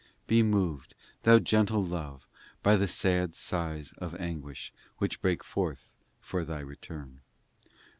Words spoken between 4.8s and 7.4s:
which break forth for Thy return.